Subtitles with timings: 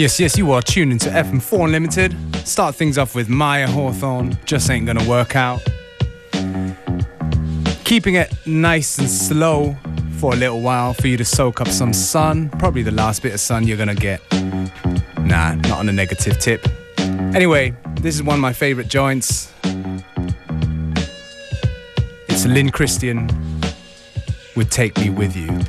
[0.00, 2.16] Yes, yes, you are tuned into FM4 Unlimited.
[2.48, 5.60] Start things off with Mayer Hawthorne, Just Ain't Gonna Work Out.
[7.84, 9.76] Keeping it nice and slow
[10.12, 13.34] for a little while for you to soak up some sun, probably the last bit
[13.34, 14.22] of sun you're gonna get.
[15.18, 16.66] Nah, not on a negative tip.
[17.34, 19.52] Anyway, this is one of my favorite joints.
[22.26, 23.28] It's Lynn Christian
[24.56, 25.60] would Take Me With You.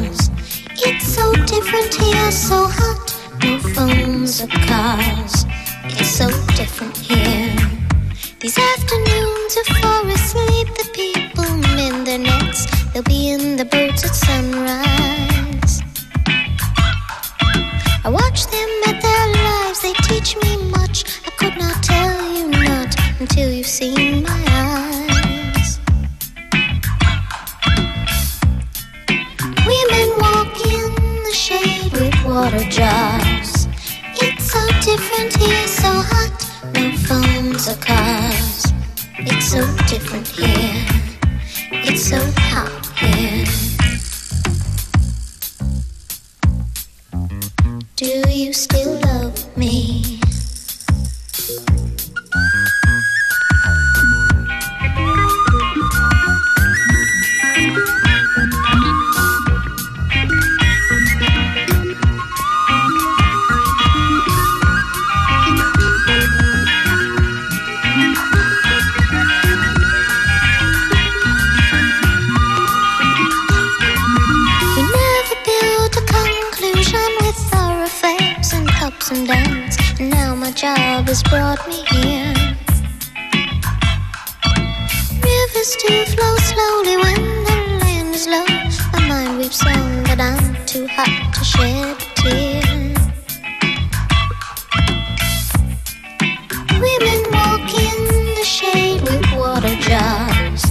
[0.00, 3.14] It's so different here, so hot.
[3.42, 5.44] No phones or cars.
[5.98, 7.56] It's so different here.
[8.40, 10.68] These afternoons are for asleep.
[10.78, 12.66] The people mend their nets.
[12.92, 15.82] They'll be in the boats at sunrise.
[18.04, 19.80] I watch them at their lives.
[19.82, 21.04] They teach me much.
[21.26, 25.07] I could not tell you not until you've seen my eyes.
[32.38, 33.66] Water jars.
[34.22, 36.34] It's so different here, so hot.
[36.72, 38.64] No phones or cars.
[39.18, 40.86] It's so different here.
[41.72, 43.44] It's so hot here.
[47.96, 50.17] Do you still love me?
[80.58, 82.34] Job has brought me here.
[85.22, 88.44] Rivers do flow slowly when the land is low.
[88.92, 92.62] My mind weeps on, but I'm too hot to shed a tear.
[96.82, 100.64] Women walk in the shade with water jars.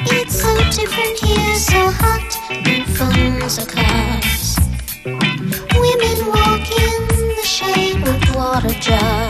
[0.00, 2.28] It's so different here, so hot.
[2.66, 4.58] No phones or cars.
[5.06, 9.29] Women walk in the shade with water jars.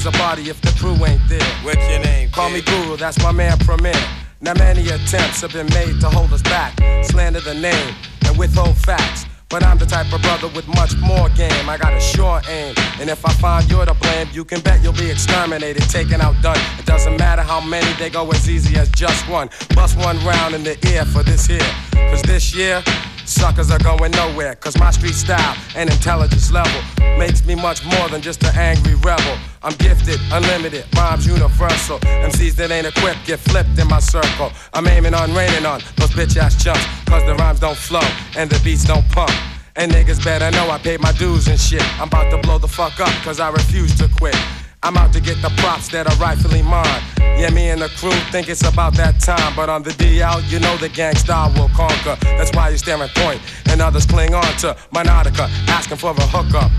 [0.00, 1.52] Is a party if the crew ain't there?
[1.62, 2.30] What's your name?
[2.30, 2.84] Call me kid?
[2.84, 3.92] Guru, that's my man Premier.
[4.40, 6.72] Now many attempts have been made to hold us back,
[7.04, 9.26] slander the name and withhold facts.
[9.50, 11.68] But I'm the type of brother with much more game.
[11.68, 14.82] I got a sure aim, and if I find you're to blame, you can bet
[14.82, 16.58] you'll be exterminated, taken out, done.
[16.78, 19.50] It doesn't matter how many, they go as easy as just one.
[19.74, 22.82] Bust one round in the ear for this here, cause this year.
[23.26, 26.80] Suckers are going nowhere, cause my street style and intelligence level
[27.20, 29.36] makes me much more than just an angry rebel.
[29.62, 31.98] I'm gifted, unlimited, rhymes universal.
[31.98, 34.50] MCs that ain't equipped get flipped in my circle.
[34.72, 38.08] I'm aiming on raining on those bitch ass chumps, cause the rhymes don't flow
[38.38, 39.30] and the beats don't pump.
[39.76, 41.84] And niggas better know I paid my dues and shit.
[42.00, 44.36] I'm about to blow the fuck up, cause I refuse to quit.
[44.82, 47.02] I'm out to get the props that are rightfully mine.
[47.36, 49.54] Yeah, me and the crew think it's about that time.
[49.54, 52.16] But on the DL, you know the gangsta will conquer.
[52.38, 56.12] That's why you stare at point, and others cling on to my nautica, asking for
[56.12, 56.70] a hookup.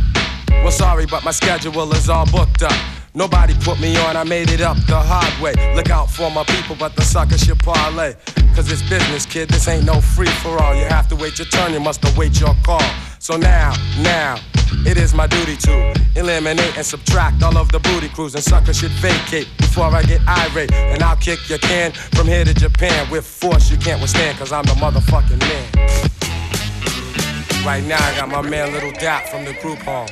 [0.64, 2.74] Well, sorry, but my schedule is all booked up.
[3.14, 5.54] Nobody put me on, I made it up the hard way.
[5.76, 8.14] Look out for my people, but the suckers should parlay.
[8.56, 10.74] Cause it's business, kid, this ain't no free for all.
[10.76, 12.82] You have to wait your turn, you must await your call.
[13.20, 14.38] So now, now,
[14.86, 18.78] it is my duty to eliminate and subtract all of the booty crews and suckers
[18.78, 20.72] should vacate before I get irate.
[20.72, 24.54] And I'll kick your can from here to Japan with force you can't withstand, cause
[24.54, 25.68] I'm the motherfucking man.
[27.66, 30.08] Right now, I got my man Little Dap from the group home.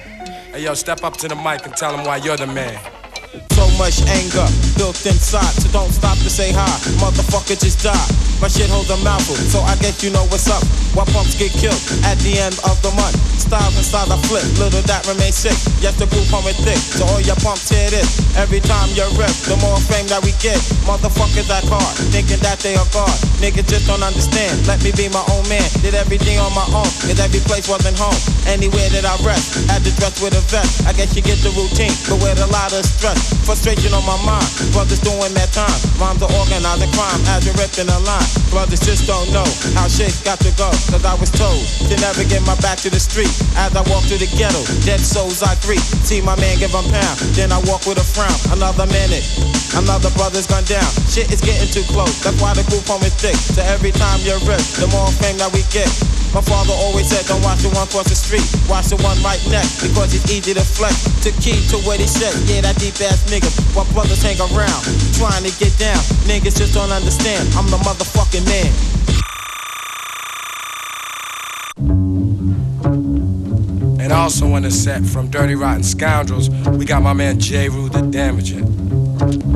[0.59, 2.77] Hey, yo, step up to the mic and tell him why you're the man.
[3.51, 6.67] So much anger built inside, so don't stop to say hi.
[6.99, 8.28] Motherfucker, just die.
[8.39, 10.63] My shit holds a mouthful, so I guess you know what's up.
[10.95, 11.75] Why pumps get killed
[12.07, 13.19] at the end of the month?
[13.35, 15.55] Styles inside I flip, little that remains sick.
[15.83, 18.23] Yes, the group coming thick, so all your pumps hear this.
[18.39, 20.55] Every time you're rip, the more fame that we get.
[20.87, 23.11] Motherfuckers act hard, thinking that they are God.
[23.43, 24.55] Niggas just don't understand.
[24.71, 25.65] Let me be my own man.
[25.83, 28.15] Did everything on my own, cause every place wasn't home.
[28.47, 30.87] Anywhere that I rest, had to dress with a vest.
[30.87, 33.35] I guess you get the routine, but with a lot of stress.
[33.43, 35.75] Frustration on my mind, brothers doing that time.
[35.99, 38.28] Rhymes are organizing crime as you're ripping a line.
[38.49, 39.45] Brothers just don't know
[39.77, 42.89] how shit got to go, cause I was told to never get my back to
[42.89, 43.31] the street.
[43.55, 45.83] As I walk through the ghetto, dead souls I greet.
[46.03, 48.33] See my man give 'em pound, then I walk with a frown.
[48.51, 49.23] Another minute,
[49.77, 50.89] another brother's gone down.
[51.09, 53.37] Shit is getting too close, that's why the group home is thick.
[53.37, 55.89] So every time you rip, the more fame that we get.
[56.33, 59.41] My father always said, don't watch the one cross the street, watch the one right
[59.49, 61.01] next, because it's easy to flex.
[61.25, 63.49] To key to what he said, yeah, that deep ass nigga.
[63.75, 64.83] While brothers hang around,
[65.17, 65.97] trying to get down.
[66.29, 68.69] Niggas just don't understand, I'm the motherfucking man.
[73.99, 78.01] And also in the set from Dirty Rotten Scoundrels, we got my man Jeru the
[78.01, 78.61] Damaja.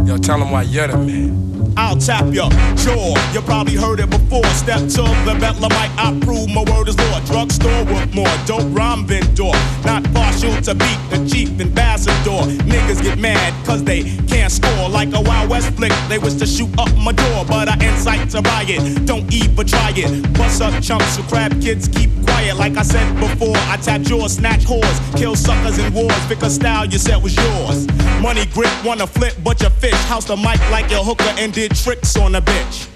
[0.07, 1.52] Yo, tell him why you're the man.
[1.75, 3.15] I'll tap your jaw.
[3.33, 4.45] You probably heard it before.
[4.53, 7.19] Step to the Bethlehemite, I prove my word is law.
[7.25, 9.51] Drugstore with more dope rhyme vendor.
[9.85, 12.45] Not partial to beat the chief ambassador.
[12.69, 14.89] Niggas get mad cause they can't score.
[14.89, 17.45] Like a Wild West flick, they wish to shoot up my door.
[17.45, 19.05] But I incite to riot.
[19.05, 20.33] Don't even try it.
[20.33, 22.57] Bust up chumps so crab kids keep quiet.
[22.57, 25.17] Like I said before, I tap jaws, snatch whores.
[25.17, 26.25] Kill suckers in wars.
[26.27, 27.87] Pick a style you said was yours.
[28.21, 29.93] Money grip, wanna flip, but your fish.
[30.05, 32.89] House the mic like your hooker and did tricks on a bitch.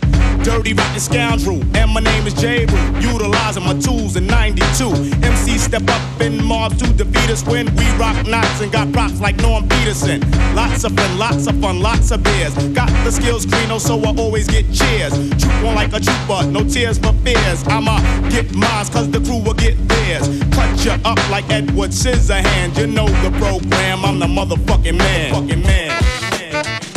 [0.44, 1.62] dirty, rotten scoundrel.
[1.74, 2.68] And my name is Jeru,
[3.00, 4.90] utilizing my tools in 92.
[5.24, 9.22] MC step up in mobs to defeat us when we rock knots and got props
[9.22, 10.20] like Norm Peterson.
[10.54, 12.54] Lots of fun, lots of fun, lots of beers.
[12.74, 15.14] Got the skills Greeno, oh, so I always get cheers.
[15.40, 17.66] Troop on like a trooper, no tears for fears.
[17.68, 20.28] I'ma get mine, cause the crew will get theirs.
[20.52, 22.78] Cut you up like Edward Scissorhands.
[22.78, 25.34] You know the program, I'm the motherfucking man.
[25.34, 26.97] Fucking man.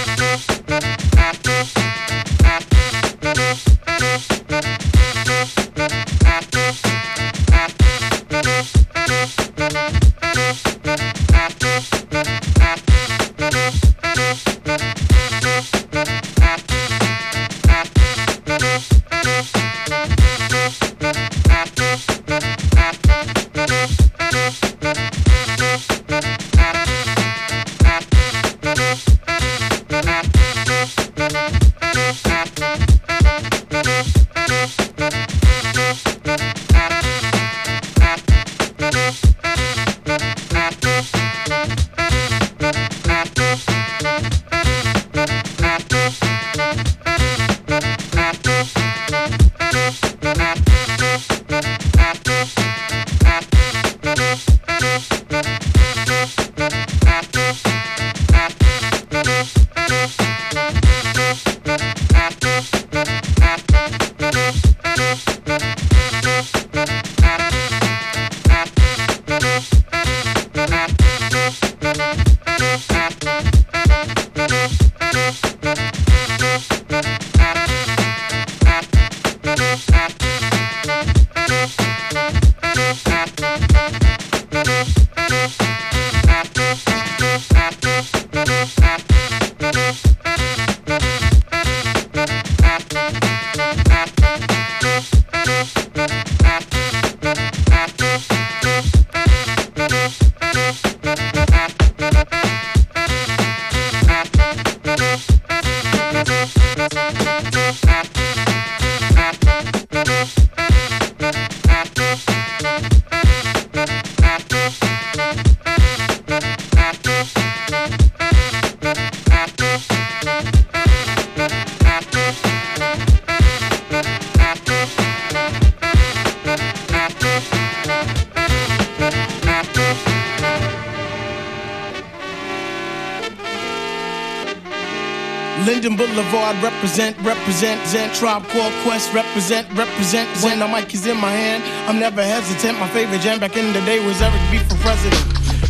[136.81, 140.27] Represent, represent, Zen Tribe Called Quest represent, represent.
[140.41, 142.79] When the mic is in my hand, I'm never hesitant.
[142.79, 145.21] My favorite jam back in the day was Eric B for president.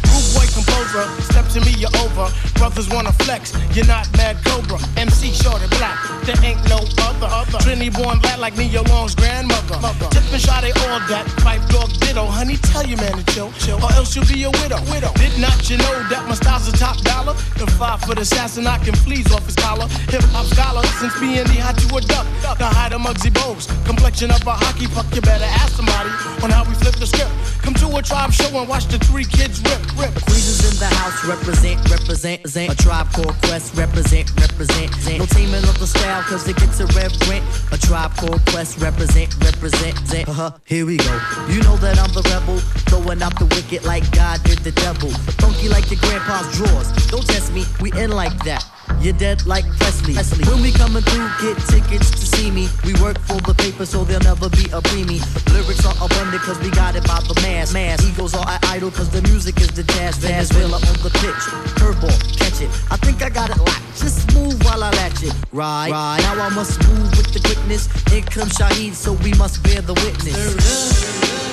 [0.07, 2.31] Rude boy composer, step to me, you're over.
[2.55, 4.79] Brothers wanna flex, you're not mad Cobra.
[4.95, 7.27] MC short and black, there ain't no other.
[7.27, 7.59] other.
[7.59, 9.83] Trinity born black like Nia Long's grandmother.
[9.83, 10.07] Mother.
[10.15, 12.25] Tip and shot all that, pipe dog ditto.
[12.25, 14.79] Honey, tell your man to chill, chill, or else you'll be a widow.
[14.91, 15.11] widow.
[15.15, 17.33] Did not you know that my style's a top dollar?
[17.55, 19.87] The five foot assassin, I can fleas off his collar.
[20.11, 22.27] Hip hop scholar, since being the hot to a duck.
[22.57, 25.07] The hide of Muggsy Bogues, complexion of a hockey puck.
[25.15, 26.09] You better ask somebody
[26.43, 27.31] on how we flip the script.
[27.61, 30.13] Come to a tribe show and watch the three kids rip, rip.
[30.25, 32.73] Queens in the house, represent, represent, represent.
[32.73, 34.89] A tribe called Quest, represent, represent.
[34.91, 35.19] represent.
[35.19, 37.43] No teaming of the style, cause it gets irreverent.
[37.71, 39.95] A tribe called Quest, represent, represent.
[39.95, 40.29] represent.
[40.29, 41.13] Uh-huh, here we go.
[41.47, 42.57] You know that I'm the rebel,
[42.89, 45.11] throwing out the wicked like God did the devil.
[45.37, 46.89] Funky like your grandpa's drawers.
[47.13, 48.65] Don't test me, we in like that.
[48.99, 50.13] You're dead like Presley.
[50.13, 50.43] Presley.
[50.49, 52.67] When we coming through, get tickets to see me.
[52.85, 55.21] We work for the paper, so there'll never be a preemie.
[55.53, 57.73] Lyrics are abundant, cause we got it by the mass.
[57.73, 58.01] mass.
[58.01, 60.17] Egos are idle, cause the music is the jazz.
[60.17, 61.43] Valenzuela on the pitch.
[61.77, 62.69] Curveball, catch it.
[62.89, 63.85] I think I got it locked.
[64.01, 65.33] Just move while I latch it.
[65.51, 66.19] Right, right.
[66.21, 67.85] Now I must move with the quickness.
[68.09, 71.50] Here comes Shaheed, so we must bear the witness.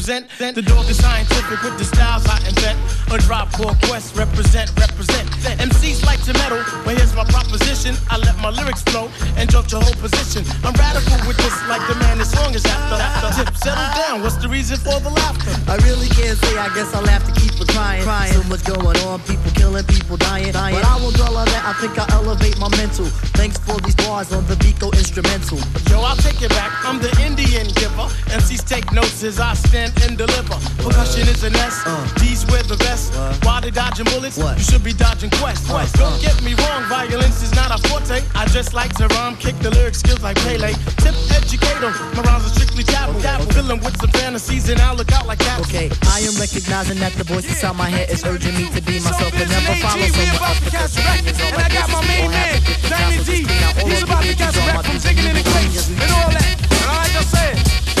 [0.00, 0.54] Represent.
[0.54, 2.78] The dog is scientific with the styles I invent.
[3.12, 5.28] A drop core quest, represent, represent.
[5.60, 7.94] MCs like to meddle, but here's my proposition.
[8.08, 10.44] I let my lyrics flow and jump your whole position.
[10.64, 12.96] I'm radical with this, like the man as long as after.
[12.96, 13.44] after.
[13.44, 14.22] Tip, settle down.
[14.22, 15.52] What's the reason for the laughter?
[15.68, 18.02] I really can't say, I guess I'll have to keep it crying.
[18.02, 18.32] crying.
[18.32, 20.52] So much going on, people killing, people dying.
[20.52, 20.76] dying.
[20.76, 23.04] But I won't dwell on that, I think I elevate my mental.
[23.36, 25.58] Thanks for these bars on the Vico instrumental.
[25.86, 26.72] Yo, I'll take it back.
[26.82, 28.10] I'm the Indian giver.
[28.34, 30.58] MCs take notes as I stand and deliver.
[30.82, 31.78] Percussion is an S.
[31.86, 31.94] Uh.
[32.18, 33.14] D's wear the vest.
[33.46, 34.36] Why they dodging bullets?
[34.36, 35.70] You should be dodging quest.
[35.94, 38.18] Don't get me wrong, violence is not a forte.
[38.34, 40.74] I just like to rhyme, kick the lyric skills like Pele.
[41.02, 43.14] Tip educator, my rhymes are strictly taboo.
[43.54, 45.60] Filling with some fantasies and I look out like that.
[45.60, 48.98] Okay, I am recognizing that the voice inside my head is urging me to be
[49.06, 52.02] myself and never follow someone else because the thing is all And I got my
[52.10, 52.58] main man,
[52.90, 53.99] Diamond D.
[54.00, 56.56] He's about to catch a from digging in the crates and all that.
[56.56, 57.52] And I like to say,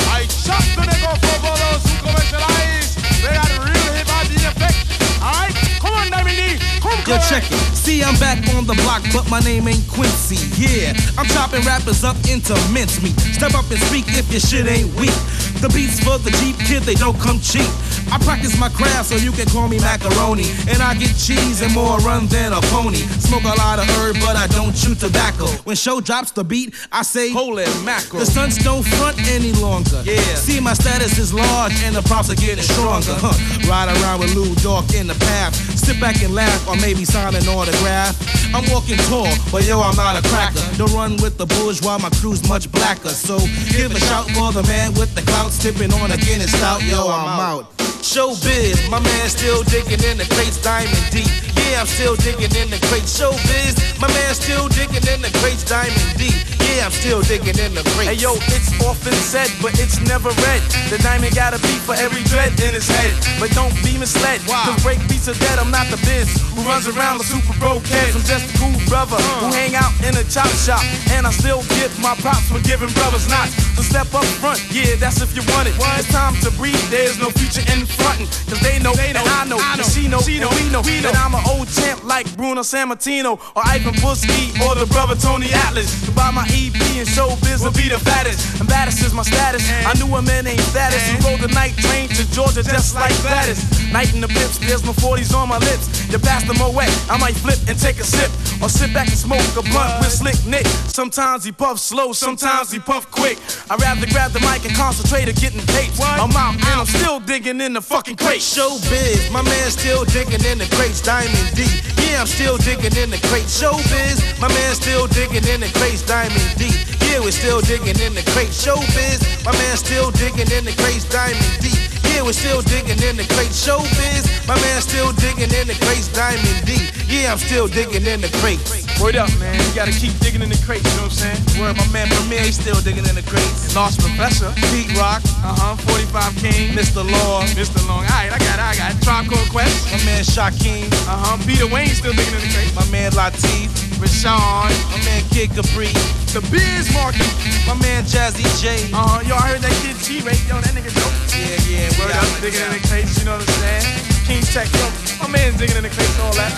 [0.08, 2.96] I chop to the go for all those who commercialize.
[3.20, 4.80] They got real hip hop the effect.
[5.20, 6.56] Alright, come on, Diamond D.
[6.80, 7.28] Come, Yo, come.
[7.28, 7.60] check it.
[7.76, 10.40] See, I'm back on the block, but my name ain't Quincy.
[10.56, 13.20] Yeah, I'm chopping rappers up into mincemeat.
[13.36, 15.12] Step up and speak if your shit ain't weak.
[15.60, 17.68] The beats for the Jeep kid, they don't come cheap.
[18.12, 20.50] I practice my craft so you can call me macaroni.
[20.68, 23.02] And I get cheese and more run than a pony.
[23.22, 25.46] Smoke a lot of herb, but I don't chew tobacco.
[25.64, 28.20] When show drops the beat, I say, Holy mackerel.
[28.20, 30.02] The sons don't front any longer.
[30.04, 30.18] Yeah.
[30.34, 33.14] See, my status is large and the props are getting stronger.
[33.14, 33.34] Huh.
[33.68, 35.54] Ride around with Lou Dog in the path.
[35.78, 38.14] Sit back and laugh or maybe sign an autograph.
[38.54, 40.60] I'm walking tall, but yo, I'm not a cracker.
[40.76, 43.10] Don't run with the bourgeois, my crew's much blacker.
[43.10, 43.38] So
[43.70, 46.82] give a shout for the man with the clout, tipping on a Guinness stout.
[46.82, 47.70] Yo, I'm out.
[48.02, 51.28] Showbiz, my man still digging in the crates, diamond deep.
[51.70, 53.18] Yeah, I'm still digging in the crates.
[53.18, 56.59] Showbiz, my man still digging in the crates, diamond deep.
[56.70, 58.14] Yeah, I'm still digging in the crates.
[58.14, 60.62] Hey yo, it's often said, but it's never read.
[60.86, 63.10] The diamond got a beat for every dread in his head.
[63.42, 65.58] But don't be misled, cause break beats are dead.
[65.58, 68.14] I'm not the biz who runs around with super broke heads.
[68.14, 69.40] I'm just a cool brother uh.
[69.42, 70.82] who hang out in a chop shop.
[71.10, 73.50] And I still give my props for giving brothers knots.
[73.74, 75.74] So step up front, yeah, that's if you want it.
[75.98, 78.30] It's time to breathe, there's no future in frontin'.
[78.46, 81.42] Cause they know, and I know, and she know, and we know that I'm an
[81.50, 85.90] old champ like Bruno Sammartino or Ivan Putski or the brother Tony Atlas.
[86.06, 88.60] To buy my EP and showbiz will be the fattest.
[88.60, 89.64] And baddest is my status.
[89.88, 93.16] I knew a man named Status who rode the night train to Georgia just like
[93.22, 93.64] Gladys.
[93.92, 95.88] Knight in the pips, there's my 40s on my lips.
[96.12, 98.30] You pass them away, I might flip and take a sip.
[98.60, 100.66] Or sit back and smoke a blunt with Slick Nick.
[100.92, 103.38] Sometimes he puff slow, sometimes he puff quick.
[103.70, 105.88] I'd rather grab the mic and concentrate on getting paid.
[106.00, 108.44] I'm out and I'm still digging in the fucking crate.
[108.44, 111.64] Showbiz, my man still digging in the crates, Diamond D.
[112.04, 113.56] Yeah, I'm still digging in the crates.
[113.56, 116.70] Showbiz, my man still digging in the crates, Diamond D.
[117.10, 118.64] Yeah, we're still digging in the crates.
[118.64, 121.74] Showbiz, my man still digging in the crates, Diamond deep.
[122.10, 123.58] Yeah, we're still digging in the crates.
[123.66, 126.86] Showbiz, my man still digging in the crates, Diamond deep.
[127.10, 128.86] Yeah, I'm still digging in the crates.
[129.00, 129.56] Word up, man.
[129.58, 131.40] You gotta keep digging in the crates, you know what I'm saying?
[131.58, 133.74] Word, my man Premier, he's still digging in the crates.
[133.74, 134.52] Large Professor.
[134.70, 135.76] Pete Rock, Uh huh.
[135.88, 136.76] 45 King.
[136.76, 137.02] Mr.
[137.02, 137.80] Long, Mr.
[137.88, 138.04] Long.
[138.06, 139.02] Alright, I got it, I got it.
[139.02, 139.90] Tribe Called Quest.
[139.90, 141.36] my man Shaquem, Uh huh.
[141.48, 142.74] Peter Wayne still digging in the crates.
[142.76, 144.68] my man Latif, Rashawn.
[144.92, 145.88] my man Kid Capri,
[146.30, 147.26] The Biz Markie.
[147.66, 148.88] my man Jazzy J.
[148.94, 149.20] Uh.
[149.26, 150.38] Yo, I heard that kid G rate.
[150.46, 151.10] Yo, that nigga dope.
[151.34, 153.98] Yeah, yeah, Word got up, digging in the crates, you know what I'm saying?
[154.26, 154.86] King's Tech, yo,
[155.18, 156.54] my man's digging in the crates, all that.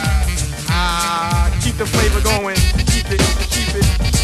[0.68, 2.56] Ah, keep the flavor going.
[2.84, 4.21] Keep it, keep it.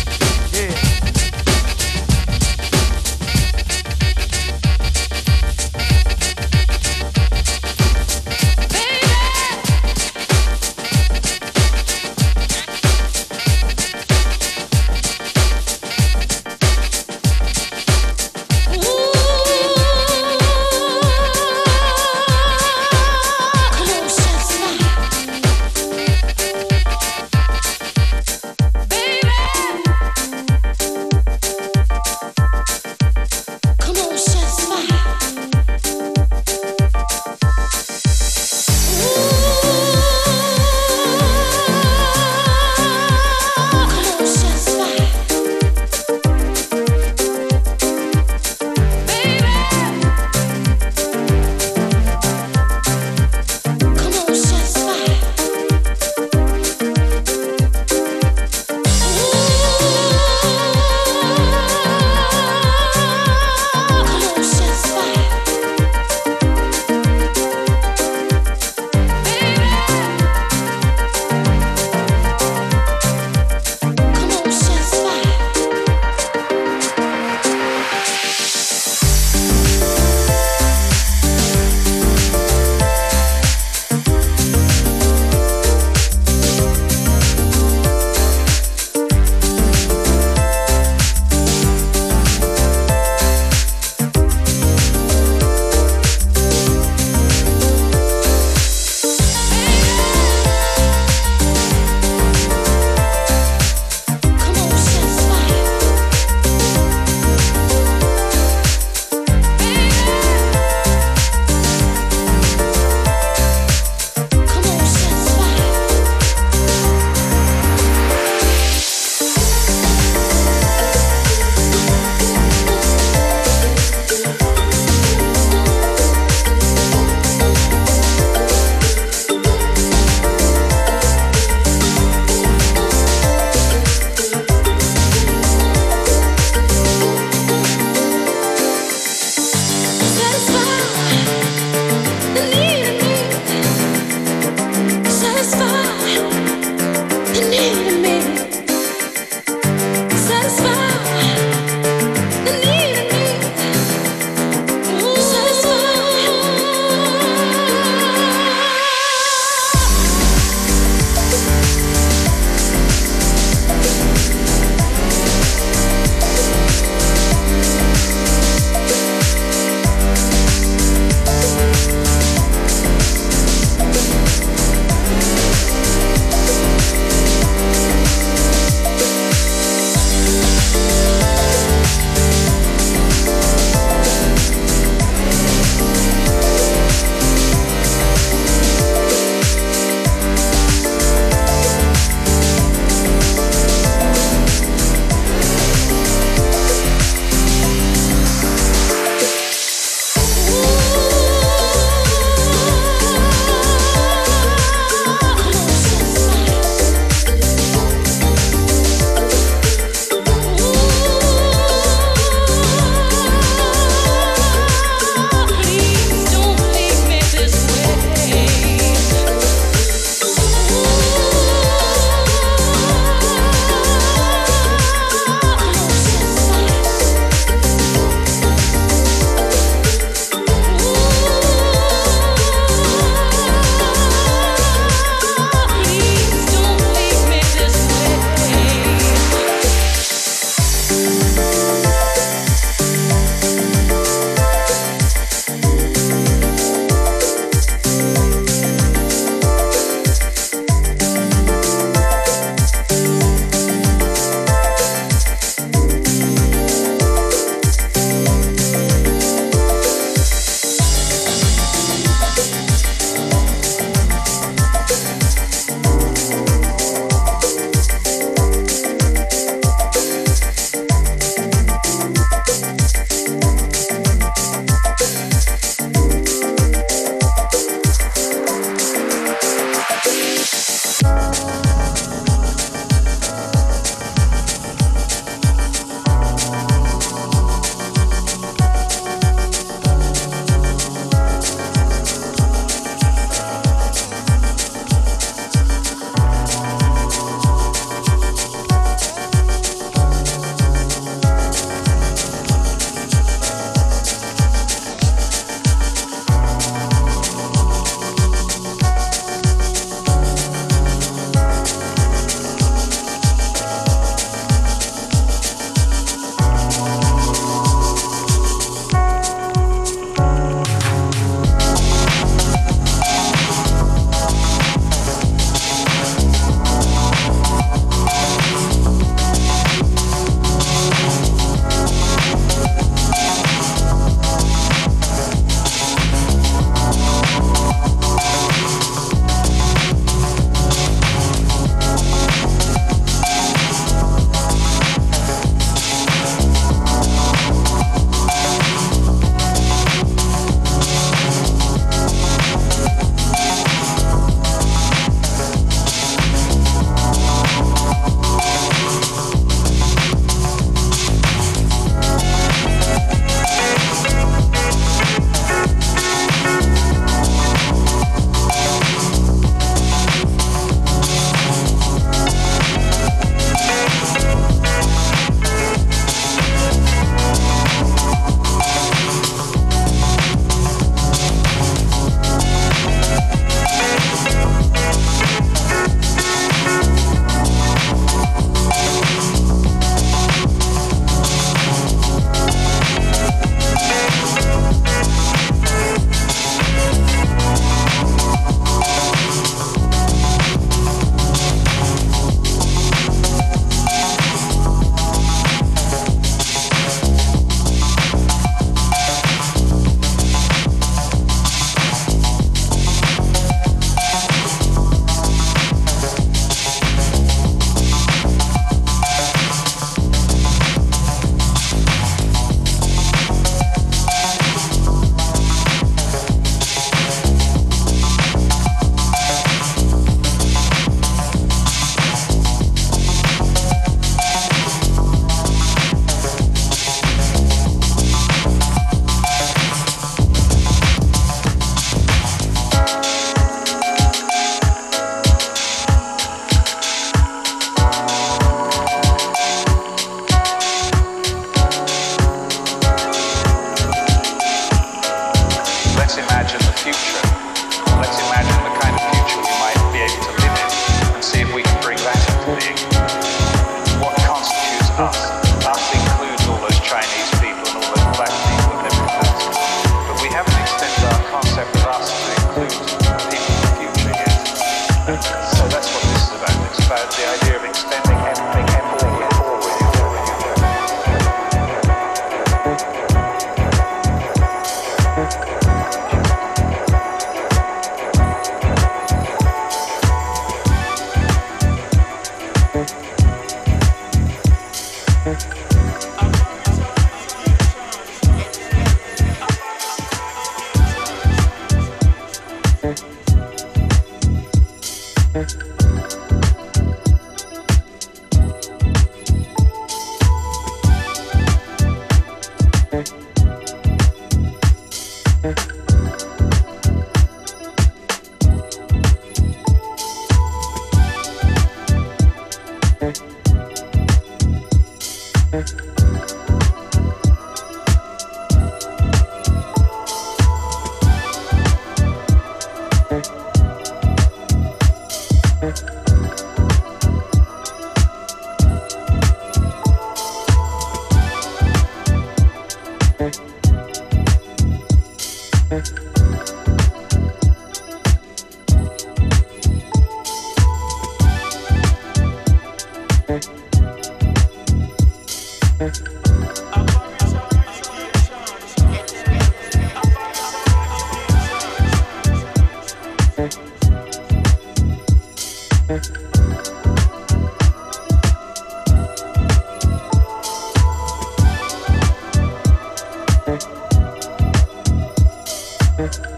[575.99, 576.38] FM4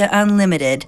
[0.00, 0.86] Unlimited.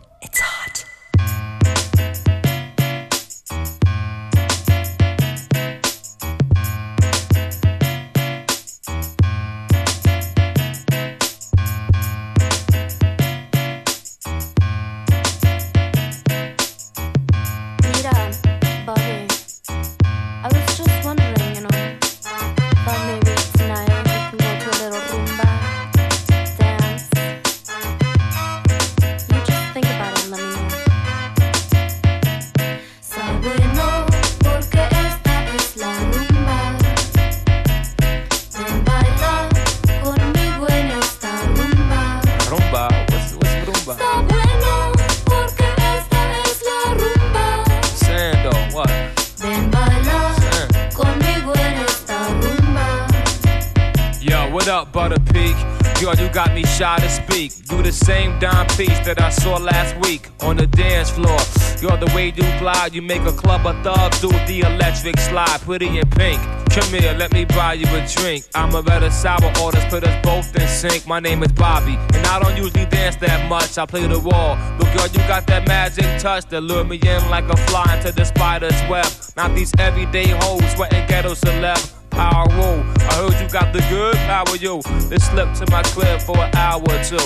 [59.08, 61.40] That I saw last week on the dance floor.
[61.80, 65.60] You're the way you glide, you make a club of thugs do the electric slide.
[65.62, 66.38] Pretty in pink.
[66.68, 68.44] Come here, let me buy you a drink.
[68.54, 71.06] I'm a better sour orders, put us both in sync.
[71.06, 73.78] My name is Bobby, and I don't usually dance that much.
[73.78, 74.58] I play the wall.
[74.78, 78.12] But girl, you got that magic touch that lure me in like a fly into
[78.12, 79.10] the spider's web.
[79.38, 81.97] Not these everyday hoes, sweating ghetto celeb.
[82.18, 82.80] I roll.
[82.98, 84.80] I heard you got the good power, yo.
[85.08, 87.16] Let's slip to my club for an hour or two.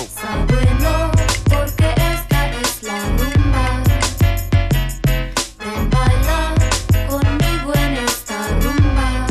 [1.49, 3.65] Porque esta es la rumba.
[5.59, 6.53] Ven baila
[7.09, 9.27] conmigo en esta rumba.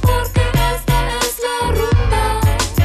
[0.00, 2.24] Porque esta es la rumba.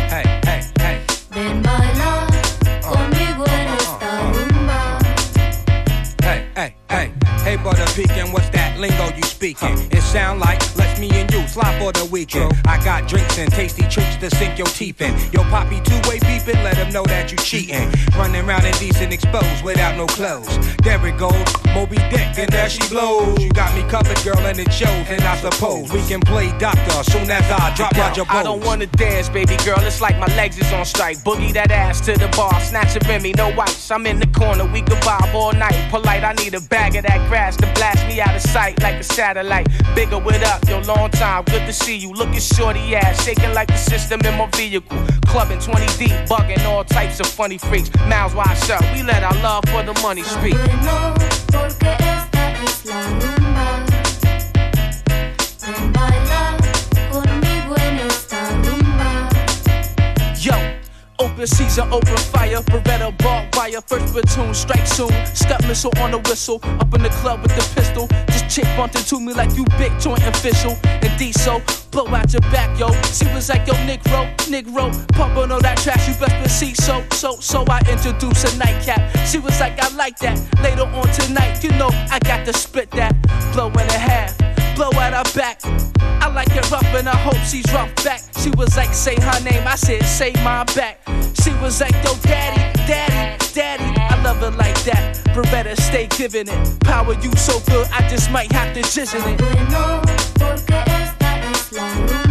[0.10, 0.98] Hey, hey, hey.
[1.32, 2.28] Ven baila
[2.82, 4.80] conmigo en uh, uh, uh, esta rumba.
[6.22, 7.14] Hey, hey, hey.
[7.44, 8.59] Hey, brother, peeking, what's that?
[9.40, 9.78] Speaking.
[9.92, 12.52] It sound like let's me and you slide for the weekend.
[12.66, 15.14] I got drinks and tasty treats to sink your teeth in.
[15.32, 17.90] Yo, poppy two-way beeping, let him know that you cheating.
[18.18, 20.52] Running around in indecent exposed without no clothes.
[20.84, 23.42] There it goes, Moby Dick, and there she blows.
[23.42, 25.08] You got me covered, girl, and it shows.
[25.08, 28.88] And I suppose we can play doctor soon as I drop Roger I don't wanna
[28.88, 29.80] dance, baby girl.
[29.80, 31.18] It's like my legs is on strike.
[31.20, 33.90] Boogie that ass to the bar, snatch a Remy, no whites.
[33.90, 35.90] I'm in the corner, we can vibe all night.
[35.90, 38.96] Polite, I need a bag of that grass to blast me out of sight like
[38.96, 39.68] a satellite.
[39.96, 41.44] Bigger with up, yo, long time.
[41.46, 42.12] Good to see you.
[42.14, 44.98] Looking shorty ass, shaking like the system in my vehicle.
[45.28, 47.90] Clubbing 20 deep, bugging all types of funny freaks.
[48.08, 50.56] Mouths wide shut, we let our love for the money speak.
[61.40, 65.10] Open season, open fire, Beretta barbed wire, first platoon, strike soon.
[65.26, 68.08] Step missile on the whistle, up in the club with the pistol.
[68.28, 70.76] This chick bumped into me like you big joint official.
[70.84, 71.62] And D so,
[71.92, 72.92] blow out your back, yo.
[73.04, 77.06] She was like, yo, Negro, Negro, pump on all that trash, you best believe so,
[77.12, 79.00] so, so I introduced a nightcap.
[79.26, 80.38] She was like, I like that.
[80.62, 83.16] Later on tonight, you know, I got to split that.
[83.54, 84.38] Blow in a half,
[84.80, 85.60] blow out her back.
[86.24, 88.22] I like it rough and I hope she's rough back.
[88.40, 91.02] She was like, say her name, I said, say my back.
[91.44, 94.00] She was like, yo, daddy, daddy, daddy.
[94.00, 95.18] I love it like that.
[95.36, 96.80] Beretta, stay giving it.
[96.80, 99.22] Power you so good, I just might have to jizz in
[102.24, 102.29] it.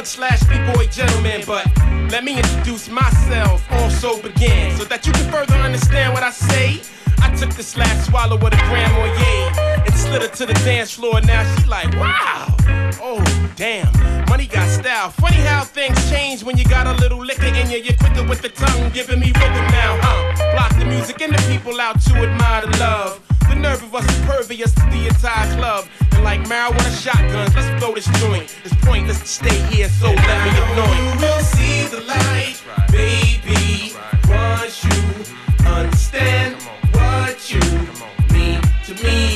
[0.00, 1.66] Thug slash b-boy gentleman, but
[2.10, 3.62] let me introduce myself.
[3.72, 6.80] Also begin so that you can further understand what I say.
[7.20, 10.92] I took this last swallow with a Grand Marnier and slid her to the dance
[10.92, 11.20] floor.
[11.20, 12.56] Now she like, wow,
[13.02, 13.22] oh
[13.56, 13.92] damn,
[14.28, 15.10] money got style.
[15.10, 17.78] Funny how things change when you got a little liquor in you.
[17.78, 20.52] You're quicker with the tongue, giving me rhythm now, huh?
[20.54, 23.29] Block the music and the people out to admire the love.
[23.60, 24.06] Nerve of us
[24.74, 25.86] to the entire club.
[26.12, 28.56] And like marijuana shotguns, let's blow this joint.
[28.64, 31.20] It's pointless to stay here, so let me annoy you.
[31.20, 32.56] will see the light,
[32.90, 33.92] baby.
[34.28, 36.56] Once you understand
[36.92, 37.60] what you
[38.32, 39.29] mean to me,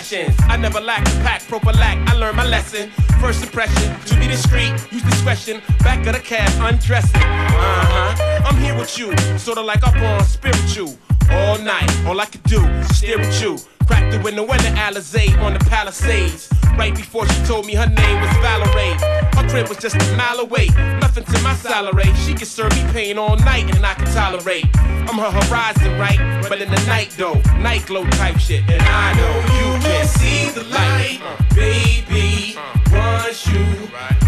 [0.00, 0.34] Confessions.
[0.48, 1.98] I never lack pack, proper lack.
[2.08, 2.90] I learned my lesson.
[3.20, 5.60] First impression, to be discreet, use discretion.
[5.80, 7.20] Back of the cab, undressing.
[7.20, 8.46] Uh huh.
[8.46, 10.96] I'm here with you, sorta like up on spiritual.
[11.30, 12.60] All night, all I could do
[12.94, 13.58] stare at you.
[13.90, 16.48] Cracked it when the winter Alizé on the Palisades.
[16.78, 18.94] Right before she told me her name was Valerie.
[19.34, 20.68] Her crib was just a mile away.
[21.00, 22.08] Nothing to my salary.
[22.24, 24.66] She could serve me pain all night and I can tolerate.
[24.76, 26.20] I'm her horizon, right?
[26.48, 28.62] But in the night though, night glow type shit.
[28.70, 31.18] And I know you can see the light,
[31.56, 32.56] baby.
[32.92, 33.66] Once you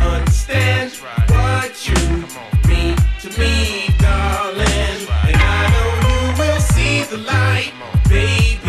[0.03, 0.91] understand
[1.31, 1.95] what you
[2.69, 5.07] mean to me, darling.
[5.29, 7.73] And I know you will see the light,
[8.09, 8.62] baby.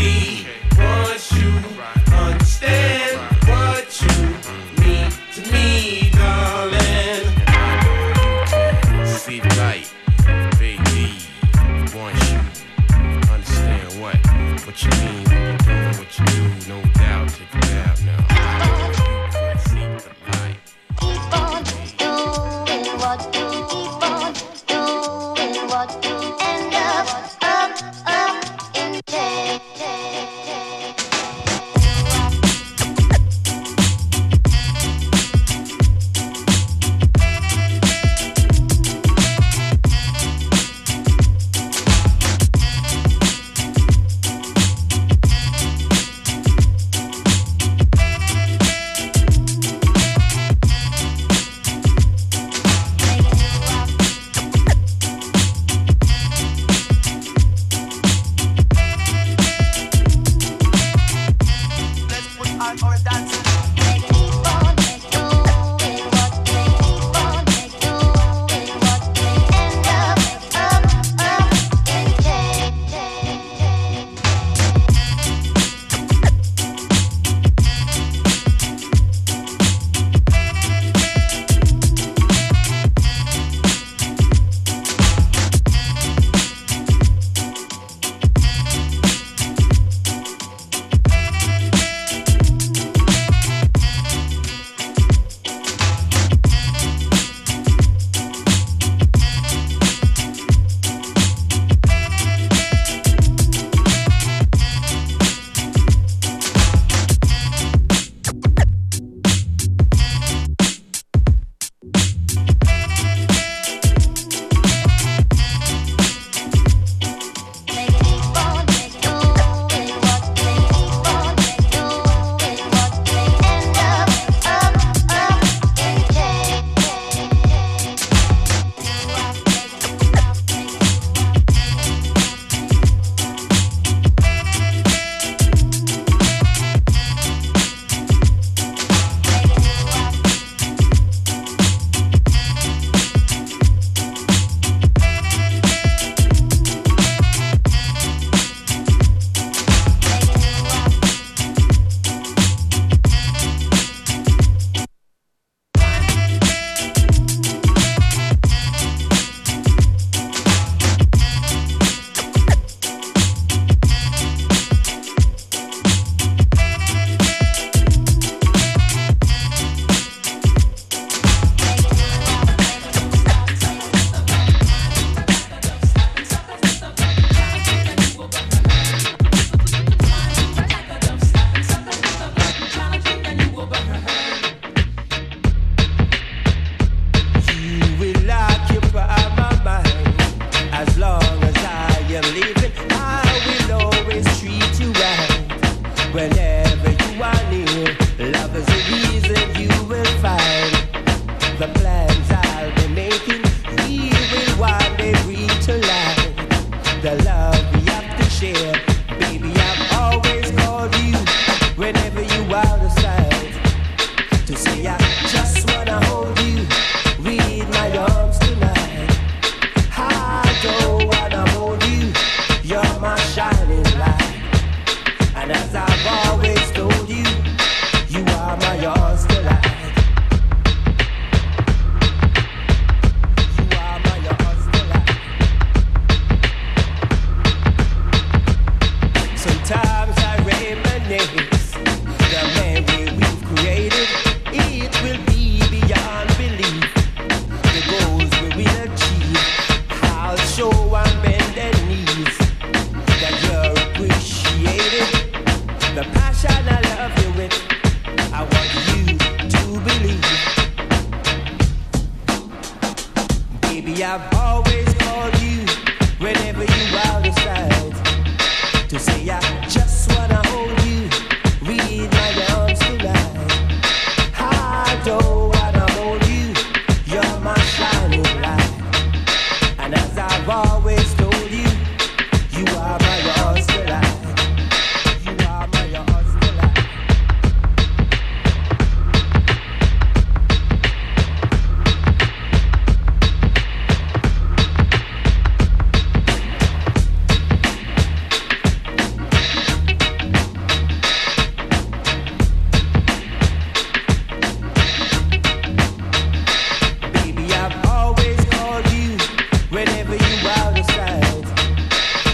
[208.43, 208.92] share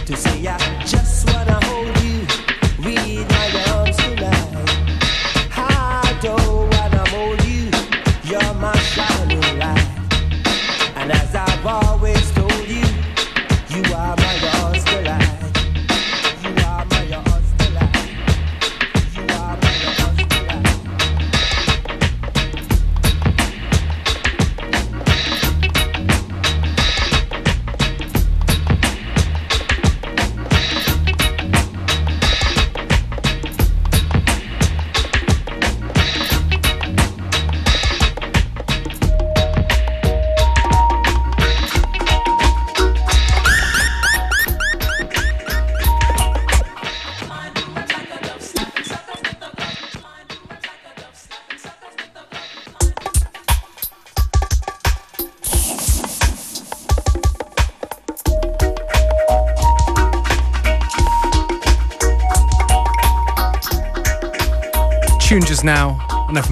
[0.09, 2.25] to say I just wanna hold you,
[2.79, 3.78] read my love.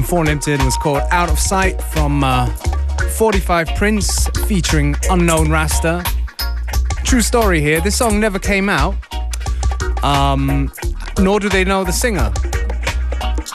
[0.08, 2.46] FM4 Limited was called Out of Sight from uh,
[3.18, 6.02] 45 Prince featuring Unknown Rasta.
[7.04, 8.96] True story here, this song never came out,
[10.06, 10.72] um,
[11.20, 12.32] nor do they know the singer.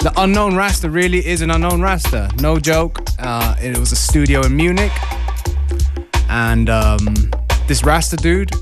[0.02, 2.98] The Unknown Rasta really is an Unknown Rasta, no joke.
[3.18, 4.92] Uh, it was a studio in Munich,
[6.28, 7.30] and um,
[7.66, 8.52] this Rasta dude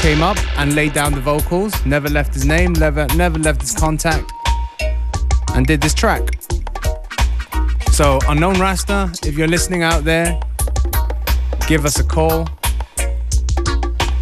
[0.00, 3.72] came up and laid down the vocals, never left his name, never, never left his
[3.72, 4.32] contact,
[5.54, 6.35] and did this track.
[7.96, 10.38] So, Unknown Rasta, if you're listening out there,
[11.66, 12.46] give us a call.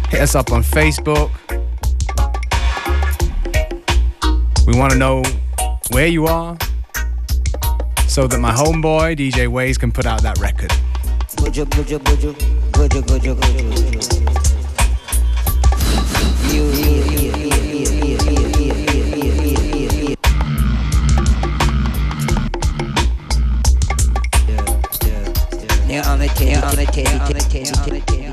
[0.07, 1.29] Hit us up on Facebook.
[4.65, 5.23] We want to know
[5.91, 6.57] where you are
[8.07, 10.69] so that my homeboy DJ Waze can put out that record.
[11.35, 11.99] Buju, buju,
[26.77, 28.24] on the titty, titty, titty.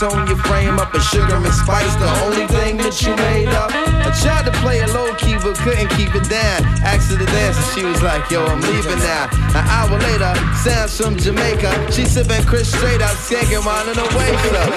[0.00, 0.94] Tone your frame up.
[0.94, 3.70] A sugar and spice, the only thing that you made up.
[3.76, 6.64] I tried to play it low key, but couldn't keep it down.
[6.80, 9.28] Asked her to dance, and she was like, Yo, I'm leaving now.
[9.52, 10.32] An hour later,
[10.64, 11.92] sounds from Jamaica.
[11.92, 14.72] She sipping Chris straight out, skanking wine in waist up.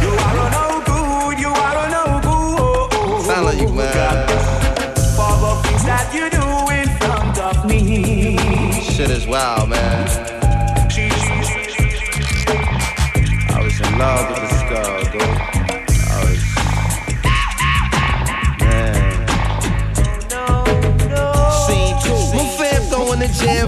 [0.00, 3.26] You are no good, you are no good.
[3.28, 4.24] Sound like you, man.
[5.12, 8.80] For the things that you do in front of me.
[8.80, 10.41] Shit is wild, man.
[14.02, 15.61] loud to the sky, though.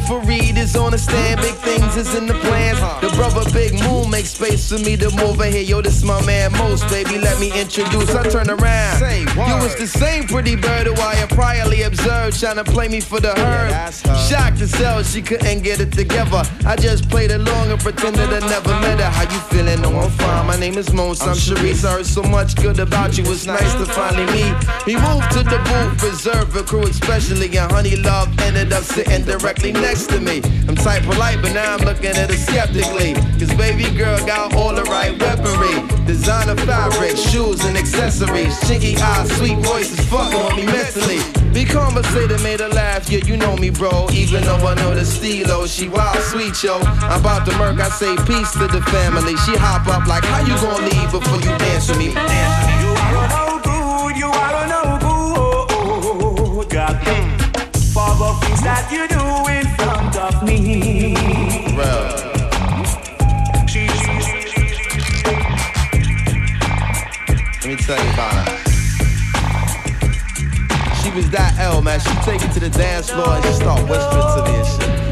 [0.01, 1.41] For Reed is on the stand.
[1.41, 2.79] Big things is in the plans.
[3.01, 5.63] The brother Big Moon makes space for me to move in here.
[5.63, 7.19] Yo, this my man Most, baby.
[7.19, 8.15] Let me introduce.
[8.15, 9.01] I turn around.
[9.01, 13.01] You was the same pretty bird who I had priorly observed, trying to play me
[13.01, 13.71] for the herd.
[14.29, 16.43] Shocked to sell, she couldn't get it together.
[16.67, 19.11] I just played along and pretended I never met her.
[19.11, 19.81] How you feeling?
[19.83, 20.47] No, I'm fine.
[20.47, 21.23] My name is Mons.
[21.23, 21.85] I'm Sharice.
[21.85, 23.25] I heard so much good about you.
[23.25, 24.55] It's nice to finally meet.
[24.87, 27.47] We moved to the booth, reserved a crew, especially.
[27.57, 30.41] And Honey Love ended up sitting directly next to me.
[30.67, 33.13] I'm tight polite, but now I'm looking at her skeptically.
[33.39, 35.77] Cause baby girl got all the right weaponry.
[36.07, 38.59] Designer fabric, shoes and accessories.
[38.61, 41.21] Chinky eyes, sweet voices, fucking on me mentally.
[41.53, 44.09] We conversated, made her laugh, yeah, you know me, bro.
[44.11, 46.79] Even though I know the stilo, she wild sweet, yo.
[46.79, 49.37] I'm about to murk, I say peace to the family.
[49.45, 52.09] She hop up like, how you gonna leave before you dance with me?
[52.09, 56.71] You are no good, you are no good.
[56.71, 56.97] God,
[57.95, 59.25] For the things that you do
[60.45, 61.15] me.
[67.63, 68.57] Let me tell you about her.
[71.03, 72.01] She was that L, man.
[72.01, 75.04] She take it to the dance floor and she start whispering to me and shit.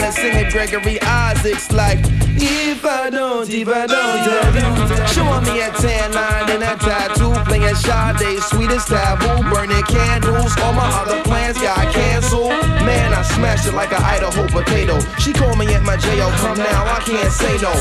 [0.00, 5.06] singing Gregory Isaacs like If I don't, if I don't, yeah.
[5.06, 10.56] She want me at tan line and a tattoo, playing Sade, sweetest taboo, burning candles.
[10.58, 12.50] All my other plans got canceled.
[12.86, 14.98] Man, I smashed it like an Idaho potato.
[15.18, 17.72] She called me at my jail, come now, I can't say no.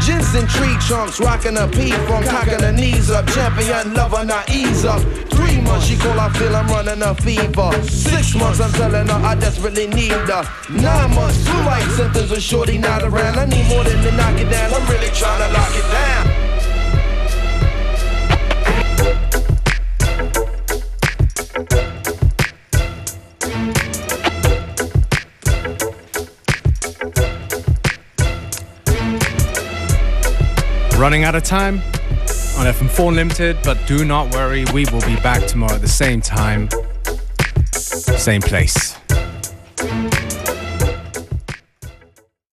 [0.00, 3.26] Ginseng tree trunks, rocking a P from cocking her knees up.
[3.28, 5.02] Champion lover, not ease up.
[5.30, 7.70] Three months, she call, I feel I'm running a fever.
[7.84, 10.44] Six months, I'm telling her I desperately need her.
[10.70, 13.38] Nine months, flu like symptoms of shorty not around.
[13.38, 16.26] I need more than to knock it down, I'm really trying to lock it down.
[30.98, 31.76] Running out of time
[32.58, 36.20] on FM4 Limited, but do not worry, we will be back tomorrow at the same
[36.20, 36.68] time,
[37.72, 38.99] same place.